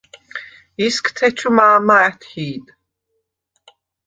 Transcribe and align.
ისგთეჩუ 0.85 1.49
მა̄მა 1.55 1.97
ა̈თჰი̄დ. 2.07 2.65